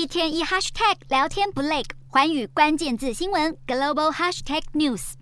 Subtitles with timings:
[0.00, 5.12] 一天一 hashtag 聊天不累，寰宇关键字新闻 global hashtag news。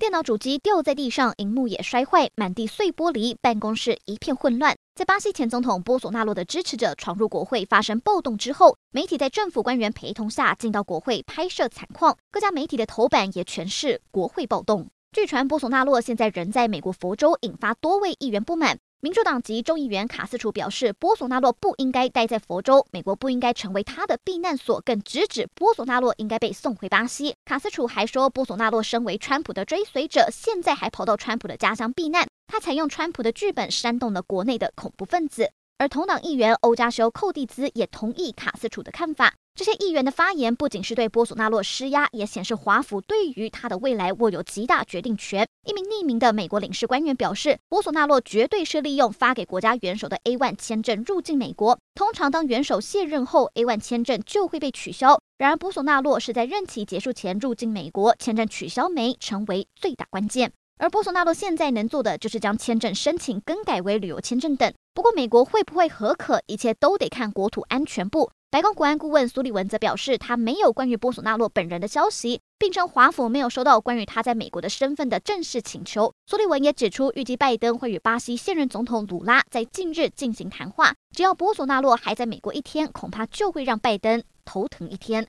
[0.00, 4.74] 电脑主机掉在地上，荧幕也摔坏，满地碎玻璃，办公室一片混乱。
[4.96, 14.88] 在巴西前总统波索纳洛的支持者闯入国会发生暴动之后，媒体在政府官员陪同下进到国会拍摄惨况，各家媒体的头版也全是国会暴动。
[15.12, 18.76] 据传，波索纳洛现在人在美国佛州，引发多位议员不满。
[19.00, 27.34] 民主党籍众议员卡斯楚表示，波索纳洛不应该待在佛州，美国不应该成为他的避难所，更直指波索纳洛应该被送回巴西。
[27.44, 35.52] 卡斯楚还说，波索纳洛身为川普的追随者，现在还跑到川普的家乡避难，他采用川普的剧本煽动了国内的恐怖分子。
[35.78, 39.34] 而同党议员欧加修·寇蒂兹也同意卡斯楚的看法。
[39.54, 45.46] 这些议员的发言不仅是对波索纳洛施压，也显示华府对于他的未来握有极大决定权。
[45.66, 51.78] 一名匿名的美国领事官员表示，波索纳洛绝对是利用发给国家元首的 A1 签证入境美国。
[51.94, 55.18] 通常，当元首卸任后，A1 签证就会被取消。
[55.38, 60.52] 然而，波索纳洛是在任期结束前入境美国，签证取消没成为最大关键。
[60.78, 64.70] 而波索纳洛现在能做的就是将签证申请更改为旅游签证等。
[64.96, 68.30] 不过，美国会不会核可，一切都得看国土安全部。
[68.50, 76.10] 白宫国安顾问苏利文则表示，他没有关于波索纳洛本人的消息，并称华府没有收到关于他在美国的身份的正式请求。
[76.26, 80.94] 苏利文也指出，预计拜登会与巴西现任总统鲁拉在近日进行谈话。
[81.14, 85.22] 只要波索纳洛还在美国一天，恐怕就会让拜登头疼一天。